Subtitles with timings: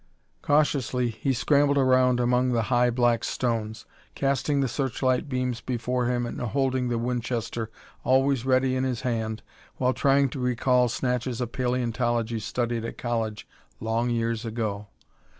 [0.41, 3.85] Cautiously he scrambled around among the high black stones,
[4.15, 7.69] casting the search light beams before him and holding the Winchester
[8.03, 9.43] always ready in his hand
[9.77, 13.47] while trying to recall snatches of palaeontology studied at college
[13.79, 14.87] long years ago.